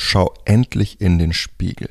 [0.00, 1.90] schau endlich in den Spiegel.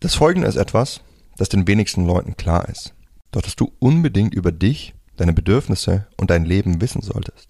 [0.00, 1.02] Das folgende ist etwas,
[1.36, 2.94] das den wenigsten Leuten klar ist.
[3.30, 7.48] Doch dass du unbedingt über dich, deine Bedürfnisse und dein Leben wissen solltest.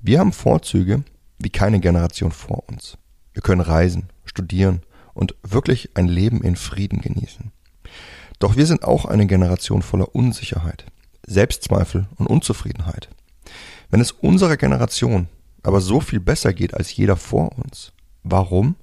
[0.00, 1.04] Wir haben Vorzüge
[1.38, 2.96] wie keine Generation vor uns.
[3.32, 4.82] Wir können reisen, studieren
[5.12, 7.50] und wirklich ein Leben in Frieden genießen.
[8.38, 10.86] Doch wir sind auch eine Generation voller Unsicherheit,
[11.26, 13.08] Selbstzweifel und Unzufriedenheit.
[13.90, 15.28] Wenn es unserer Generation
[15.62, 17.92] aber so viel besser geht als jeder vor uns,
[18.22, 18.76] warum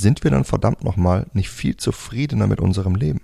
[0.00, 3.20] sind wir dann verdammt nochmal nicht viel zufriedener mit unserem Leben?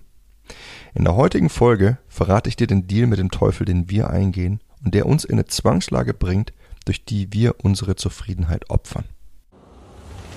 [0.94, 4.60] In der heutigen Folge verrate ich dir den Deal mit dem Teufel, den wir eingehen
[4.84, 6.52] und der uns in eine Zwangslage bringt,
[6.84, 9.04] durch die wir unsere Zufriedenheit opfern.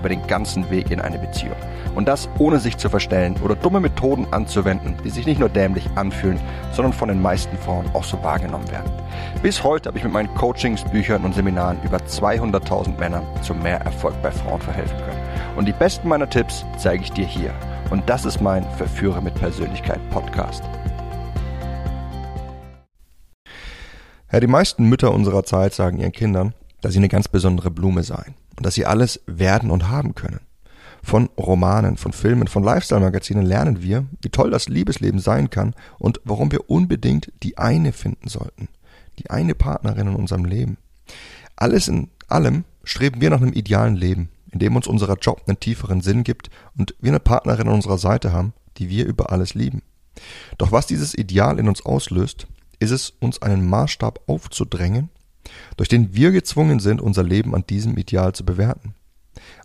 [0.00, 1.56] über den ganzen Weg in eine Beziehung.
[1.94, 5.86] Und das ohne sich zu verstellen oder dumme Methoden anzuwenden, die sich nicht nur dämlich
[5.94, 6.40] anfühlen,
[6.72, 8.90] sondern von den meisten Frauen auch so wahrgenommen werden.
[9.42, 13.80] Bis heute habe ich mit meinen Coachings, Büchern und Seminaren über 200.000 Männern zu mehr
[13.82, 15.20] Erfolg bei Frauen verhelfen können.
[15.56, 17.52] Und die besten meiner Tipps zeige ich dir hier.
[17.90, 20.64] Und das ist mein Verführer mit Persönlichkeit Podcast.
[24.32, 28.02] Ja, die meisten Mütter unserer Zeit sagen ihren Kindern, dass sie eine ganz besondere Blume
[28.04, 30.40] seien und dass sie alles werden und haben können.
[31.02, 36.20] Von Romanen, von Filmen, von Lifestyle-Magazinen lernen wir, wie toll das Liebesleben sein kann und
[36.24, 38.68] warum wir unbedingt die eine finden sollten.
[39.18, 40.76] Die eine Partnerin in unserem Leben.
[41.56, 45.58] Alles in allem streben wir nach einem idealen Leben, in dem uns unser Job einen
[45.58, 49.54] tieferen Sinn gibt und wir eine Partnerin an unserer Seite haben, die wir über alles
[49.54, 49.80] lieben.
[50.58, 52.46] Doch was dieses Ideal in uns auslöst,
[52.78, 55.08] ist es, uns einen Maßstab aufzudrängen,
[55.76, 58.94] durch den wir gezwungen sind, unser Leben an diesem Ideal zu bewerten.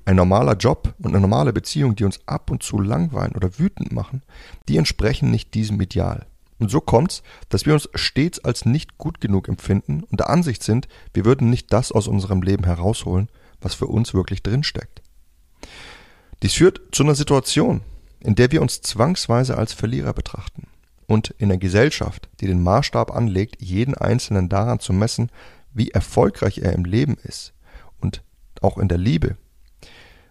[0.05, 3.91] Ein normaler Job und eine normale Beziehung, die uns ab und zu langweilen oder wütend
[3.91, 4.21] machen,
[4.67, 6.25] die entsprechen nicht diesem Ideal.
[6.59, 10.63] Und so kommt's, dass wir uns stets als nicht gut genug empfinden und der Ansicht
[10.63, 13.29] sind, wir würden nicht das aus unserem Leben herausholen,
[13.59, 15.01] was für uns wirklich drinsteckt.
[16.43, 17.81] Dies führt zu einer Situation,
[18.19, 20.67] in der wir uns zwangsweise als Verlierer betrachten
[21.07, 25.29] und in einer Gesellschaft, die den Maßstab anlegt, jeden Einzelnen daran zu messen,
[25.75, 27.53] wie erfolgreich er im Leben ist
[28.01, 28.23] und
[28.61, 29.37] auch in der Liebe,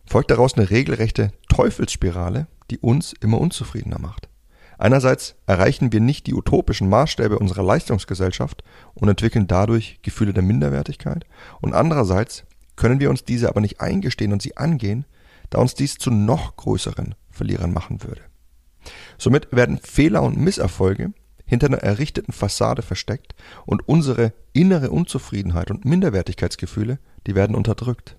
[0.04, 4.28] folgt daraus eine regelrechte Teufelsspirale, die uns immer unzufriedener macht.
[4.76, 11.26] Einerseits erreichen wir nicht die utopischen Maßstäbe unserer Leistungsgesellschaft und entwickeln dadurch Gefühle der Minderwertigkeit,
[11.60, 12.44] und andererseits
[12.74, 15.06] können wir uns diese aber nicht eingestehen und sie angehen,
[15.50, 18.22] da uns dies zu noch größeren Verlierern machen würde.
[19.16, 21.12] Somit werden Fehler und Misserfolge
[21.46, 23.34] hinter einer errichteten Fassade versteckt
[23.66, 28.16] und unsere innere Unzufriedenheit und Minderwertigkeitsgefühle, die werden unterdrückt.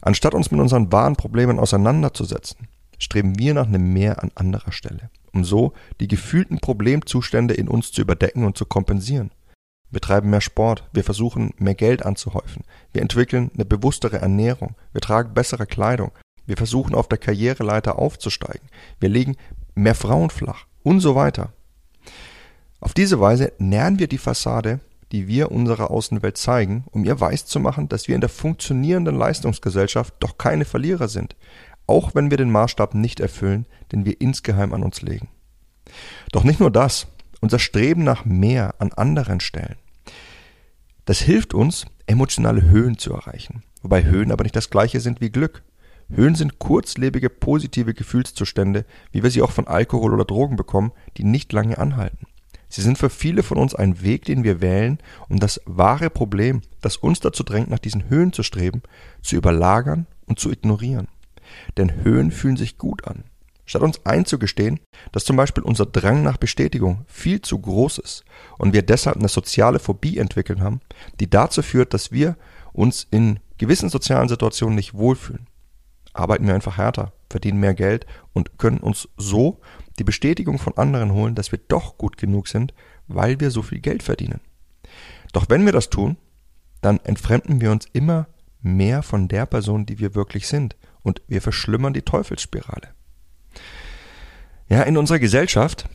[0.00, 5.10] Anstatt uns mit unseren wahren Problemen auseinanderzusetzen, streben wir nach einem Mehr an anderer Stelle,
[5.32, 9.30] um so die gefühlten Problemzustände in uns zu überdecken und zu kompensieren.
[9.90, 15.02] Wir treiben mehr Sport, wir versuchen mehr Geld anzuhäufen, wir entwickeln eine bewusstere Ernährung, wir
[15.02, 16.12] tragen bessere Kleidung,
[16.46, 18.68] wir versuchen auf der Karriereleiter aufzusteigen,
[19.00, 19.36] wir legen
[19.74, 21.52] mehr Frauen flach und so weiter.
[22.82, 24.80] Auf diese Weise nähern wir die Fassade,
[25.12, 29.16] die wir unserer Außenwelt zeigen, um ihr weiß zu machen, dass wir in der funktionierenden
[29.16, 31.36] Leistungsgesellschaft doch keine Verlierer sind,
[31.86, 35.28] auch wenn wir den Maßstab nicht erfüllen, den wir insgeheim an uns legen.
[36.32, 37.06] Doch nicht nur das,
[37.40, 39.76] unser Streben nach mehr an anderen Stellen.
[41.04, 45.30] Das hilft uns, emotionale Höhen zu erreichen, wobei Höhen aber nicht das gleiche sind wie
[45.30, 45.62] Glück.
[46.10, 51.22] Höhen sind kurzlebige positive Gefühlszustände, wie wir sie auch von Alkohol oder Drogen bekommen, die
[51.22, 52.26] nicht lange anhalten.
[52.72, 54.96] Sie sind für viele von uns ein Weg, den wir wählen,
[55.28, 58.80] um das wahre Problem, das uns dazu drängt, nach diesen Höhen zu streben,
[59.20, 61.08] zu überlagern und zu ignorieren.
[61.76, 63.24] Denn Höhen fühlen sich gut an.
[63.66, 64.80] Statt uns einzugestehen,
[65.12, 68.24] dass zum Beispiel unser Drang nach Bestätigung viel zu groß ist
[68.56, 70.80] und wir deshalb eine soziale Phobie entwickelt haben,
[71.20, 72.36] die dazu führt, dass wir
[72.72, 75.46] uns in gewissen sozialen Situationen nicht wohlfühlen.
[76.14, 79.60] Arbeiten wir einfach härter, verdienen mehr Geld und können uns so
[79.98, 82.74] die Bestätigung von anderen holen, dass wir doch gut genug sind,
[83.08, 84.40] weil wir so viel Geld verdienen.
[85.32, 86.16] Doch wenn wir das tun,
[86.80, 88.26] dann entfremden wir uns immer
[88.60, 92.88] mehr von der Person, die wir wirklich sind, und wir verschlimmern die Teufelsspirale.
[94.68, 95.88] Ja, in unserer Gesellschaft,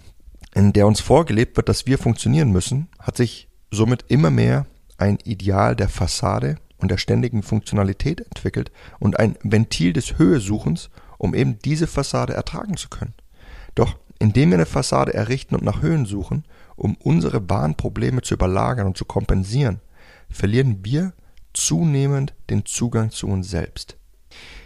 [0.53, 4.65] in der uns vorgelebt wird, dass wir funktionieren müssen, hat sich somit immer mehr
[4.97, 11.33] ein Ideal der Fassade und der ständigen Funktionalität entwickelt und ein Ventil des Höhesuchens, um
[11.33, 13.13] eben diese Fassade ertragen zu können.
[13.77, 16.43] Doch indem wir eine Fassade errichten und nach Höhen suchen,
[16.75, 19.79] um unsere wahren Probleme zu überlagern und zu kompensieren,
[20.31, 21.13] verlieren wir
[21.53, 23.97] zunehmend den Zugang zu uns selbst.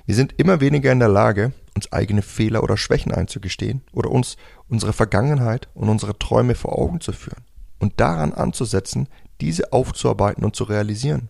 [0.06, 4.38] Wir sind immer weniger in der Lage, uns eigene Fehler oder Schwächen einzugestehen oder uns
[4.70, 7.44] unsere Vergangenheit und unsere Träume vor Augen zu führen
[7.80, 9.10] und daran anzusetzen,
[9.42, 11.28] diese aufzuarbeiten und zu realisieren.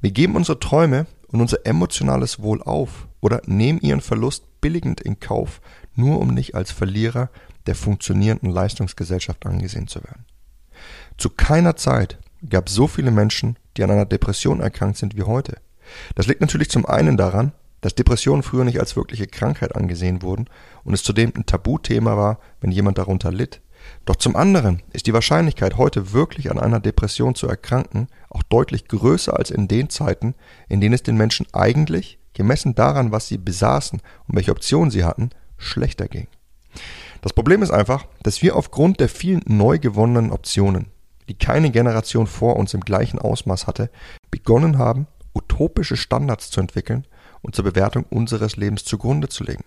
[0.00, 5.20] Wir geben unsere Träume und unser emotionales Wohl auf oder nehmen ihren Verlust billigend in
[5.20, 5.60] Kauf,
[5.98, 7.30] nur um nicht als Verlierer
[7.66, 10.24] der funktionierenden Leistungsgesellschaft angesehen zu werden.
[11.16, 15.22] Zu keiner Zeit gab es so viele Menschen, die an einer Depression erkrankt sind wie
[15.22, 15.58] heute.
[16.14, 20.46] Das liegt natürlich zum einen daran, dass Depressionen früher nicht als wirkliche Krankheit angesehen wurden
[20.84, 23.60] und es zudem ein Tabuthema war, wenn jemand darunter litt.
[24.04, 28.88] Doch zum anderen ist die Wahrscheinlichkeit, heute wirklich an einer Depression zu erkranken, auch deutlich
[28.88, 30.34] größer als in den Zeiten,
[30.68, 35.04] in denen es den Menschen eigentlich, gemessen daran, was sie besaßen und welche Optionen sie
[35.04, 36.28] hatten, schlechter ging.
[37.22, 40.86] Das Problem ist einfach, dass wir aufgrund der vielen neu gewonnenen Optionen,
[41.28, 43.90] die keine Generation vor uns im gleichen Ausmaß hatte,
[44.30, 47.06] begonnen haben, utopische Standards zu entwickeln
[47.42, 49.64] und zur Bewertung unseres Lebens zugrunde zu legen.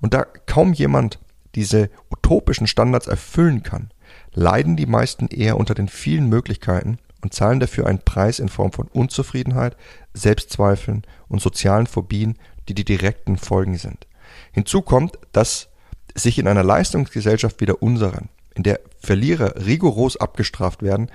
[0.00, 1.18] Und da kaum jemand
[1.54, 3.90] diese utopischen Standards erfüllen kann,
[4.32, 8.72] leiden die meisten eher unter den vielen Möglichkeiten und zahlen dafür einen Preis in Form
[8.72, 9.76] von Unzufriedenheit,
[10.12, 14.06] Selbstzweifeln und sozialen Phobien, die die direkten Folgen sind.
[14.52, 15.68] Hinzu kommt, dass
[16.14, 21.10] sich in einer Leistungsgesellschaft wie der unseren, in der Verlierer rigoros abgestraft werden,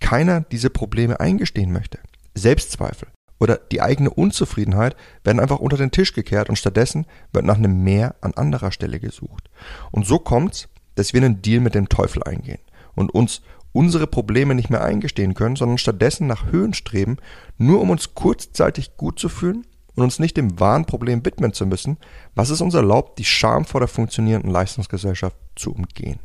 [0.00, 1.98] keiner diese Probleme eingestehen möchte.
[2.34, 3.08] Selbstzweifel
[3.38, 7.82] oder die eigene Unzufriedenheit werden einfach unter den Tisch gekehrt und stattdessen wird nach einem
[7.82, 9.50] Mehr an anderer Stelle gesucht.
[9.90, 12.60] Und so kommt's, dass wir einen Deal mit dem Teufel eingehen
[12.94, 13.42] und uns
[13.72, 17.18] unsere Probleme nicht mehr eingestehen können, sondern stattdessen nach Höhen streben,
[17.56, 19.64] nur um uns kurzzeitig gut zu fühlen
[20.00, 21.98] und uns nicht dem wahren Problem widmen zu müssen,
[22.34, 26.18] was es uns erlaubt, die Scham vor der funktionierenden Leistungsgesellschaft zu umgehen.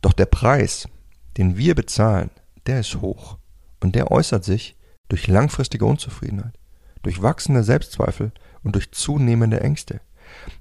[0.00, 0.88] Doch der Preis,
[1.36, 2.30] den wir bezahlen,
[2.66, 3.36] der ist hoch
[3.80, 4.76] und der äußert sich
[5.08, 6.54] durch langfristige Unzufriedenheit,
[7.02, 10.00] durch wachsende Selbstzweifel und durch zunehmende Ängste.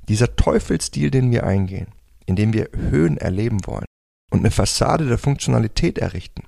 [0.09, 1.87] Dieser Teufelsdeal, den wir eingehen,
[2.25, 3.85] indem wir Höhen erleben wollen
[4.31, 6.43] und eine Fassade der Funktionalität errichten,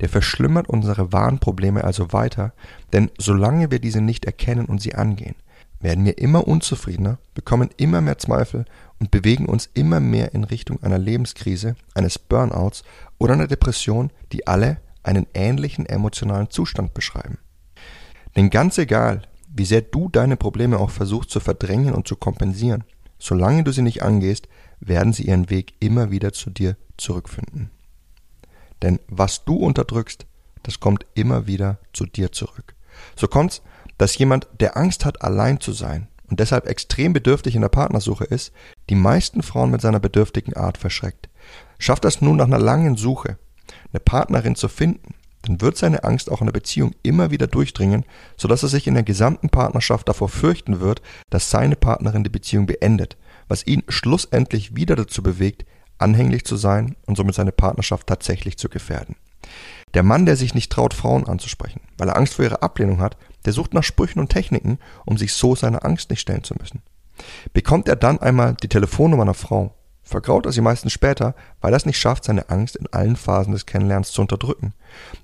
[0.00, 2.52] der verschlimmert unsere wahren Probleme also weiter,
[2.92, 5.34] denn solange wir diese nicht erkennen und sie angehen,
[5.80, 8.64] werden wir immer unzufriedener, bekommen immer mehr Zweifel
[8.98, 12.82] und bewegen uns immer mehr in Richtung einer Lebenskrise, eines Burnouts
[13.18, 17.38] oder einer Depression, die alle einen ähnlichen emotionalen Zustand beschreiben.
[18.36, 19.22] Denn ganz egal,
[19.54, 22.84] wie sehr du deine Probleme auch versuchst zu verdrängen und zu kompensieren,
[23.18, 24.48] solange du sie nicht angehst,
[24.80, 27.70] werden sie ihren Weg immer wieder zu dir zurückfinden.
[28.82, 30.26] Denn was du unterdrückst,
[30.62, 32.74] das kommt immer wieder zu dir zurück.
[33.16, 33.62] So kommt's,
[33.96, 38.24] dass jemand, der Angst hat, allein zu sein und deshalb extrem bedürftig in der Partnersuche
[38.24, 38.52] ist,
[38.90, 41.28] die meisten Frauen mit seiner bedürftigen Art verschreckt.
[41.78, 43.38] Schafft das nun nach einer langen Suche,
[43.92, 48.04] eine Partnerin zu finden, dann wird seine Angst auch in der Beziehung immer wieder durchdringen,
[48.36, 52.30] so dass er sich in der gesamten Partnerschaft davor fürchten wird, dass seine Partnerin die
[52.30, 53.16] Beziehung beendet,
[53.46, 55.64] was ihn schlussendlich wieder dazu bewegt,
[55.98, 59.16] anhänglich zu sein und somit seine Partnerschaft tatsächlich zu gefährden.
[59.94, 63.16] Der Mann, der sich nicht traut, Frauen anzusprechen, weil er Angst vor ihrer Ablehnung hat,
[63.44, 66.82] der sucht nach Sprüchen und Techniken, um sich so seiner Angst nicht stellen zu müssen.
[67.52, 71.76] Bekommt er dann einmal die Telefonnummer einer Frau, vergraut er sie meistens später, weil er
[71.76, 74.74] es nicht schafft, seine Angst in allen Phasen des Kennenlernens zu unterdrücken.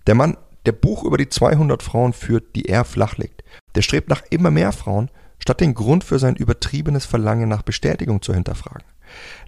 [0.06, 0.36] Der Mann,
[0.66, 3.44] der Buch über die 200 Frauen führt, die er flachlegt,
[3.74, 8.22] der strebt nach immer mehr Frauen, statt den Grund für sein übertriebenes Verlangen nach Bestätigung
[8.22, 8.84] zu hinterfragen.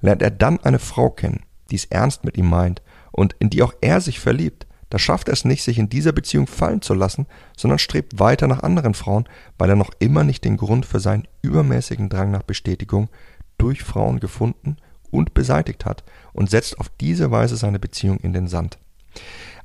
[0.01, 2.83] Lernt er dann eine Frau kennen, die es ernst mit ihm meint
[3.13, 6.13] und in die auch er sich verliebt, da schafft er es nicht, sich in dieser
[6.13, 10.45] Beziehung fallen zu lassen, sondern strebt weiter nach anderen Frauen, weil er noch immer nicht
[10.45, 13.09] den Grund für seinen übermäßigen Drang nach Bestätigung
[13.59, 14.77] durch Frauen gefunden
[15.11, 18.79] und beseitigt hat und setzt auf diese Weise seine Beziehung in den Sand.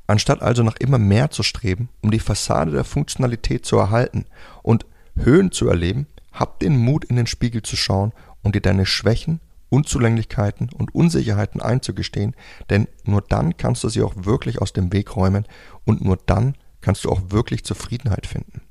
[0.08, 4.26] Anstatt also nach immer mehr zu streben, um die Fassade der Funktionalität zu erhalten
[4.64, 8.86] und Höhen zu erleben, hab den Mut in den Spiegel zu schauen und dir deine
[8.86, 9.40] Schwächen
[9.72, 12.36] Unzulänglichkeiten und Unsicherheiten einzugestehen,
[12.70, 15.46] denn nur dann kannst du sie auch wirklich aus dem Weg räumen
[15.86, 18.62] und nur dann kannst du auch wirklich Zufriedenheit finden.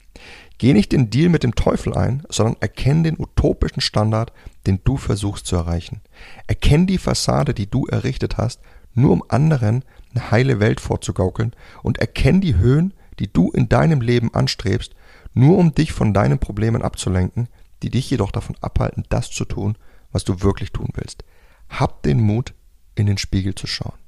[0.59, 4.33] Geh nicht den Deal mit dem Teufel ein, sondern erkenn den utopischen Standard,
[4.67, 6.03] den du versuchst zu erreichen.
[6.47, 8.61] Erkenn die Fassade, die du errichtet hast,
[8.93, 14.03] nur um anderen eine heile Welt vorzugaukeln und erkenn die Höhen, die du in deinem
[14.03, 14.95] Leben anstrebst,
[15.33, 17.49] nur um dich von deinen Problemen abzulenken,
[17.83, 19.77] die dich jedoch davon abhalten, das zu tun,
[20.13, 21.25] was du wirklich tun willst.
[21.69, 22.55] Hab den Mut,
[22.95, 23.99] in den Spiegel zu schauen.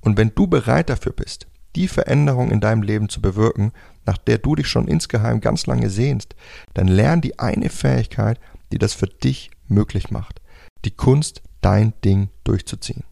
[0.00, 1.46] Und wenn du bereit dafür bist,
[1.76, 3.72] die Veränderung in deinem Leben zu bewirken,
[4.04, 6.34] nach der du dich schon insgeheim ganz lange sehnst,
[6.74, 8.38] dann lern die eine Fähigkeit,
[8.72, 10.40] die das für dich möglich macht.
[10.84, 13.04] Die Kunst, dein Ding durchzuziehen.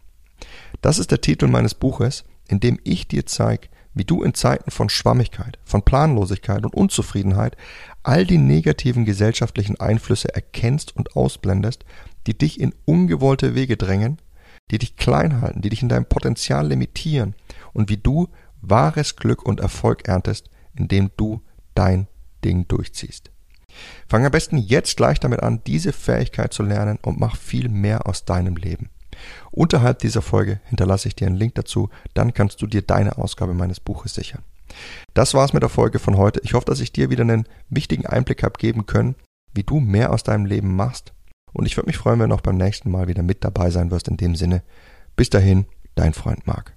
[0.81, 4.71] Das ist der Titel meines Buches, in dem ich dir zeige, wie du in Zeiten
[4.71, 7.57] von Schwammigkeit, von Planlosigkeit und Unzufriedenheit
[8.03, 11.85] all die negativen gesellschaftlichen Einflüsse erkennst und ausblendest,
[12.27, 14.17] die dich in ungewollte Wege drängen,
[14.69, 17.35] die dich klein halten, die dich in deinem Potenzial limitieren
[17.73, 18.29] und wie du
[18.61, 21.41] wahres Glück und Erfolg erntest, indem du
[21.75, 22.07] dein
[22.43, 23.31] Ding durchziehst.
[24.07, 28.07] Fang am besten jetzt gleich damit an, diese Fähigkeit zu lernen und mach viel mehr
[28.07, 28.89] aus deinem Leben.
[29.51, 33.53] Unterhalb dieser Folge hinterlasse ich dir einen Link dazu, dann kannst du dir deine Ausgabe
[33.53, 34.43] meines Buches sichern.
[35.13, 36.39] Das war's mit der Folge von heute.
[36.43, 39.15] Ich hoffe, dass ich dir wieder einen wichtigen Einblick habe geben können,
[39.53, 41.13] wie du mehr aus deinem Leben machst.
[41.53, 43.91] Und ich würde mich freuen, wenn du auch beim nächsten Mal wieder mit dabei sein
[43.91, 44.63] wirst in dem Sinne.
[45.15, 46.73] Bis dahin, dein Freund Marc.